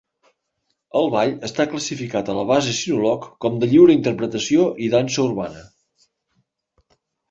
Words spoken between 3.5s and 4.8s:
de Lliure Interpretació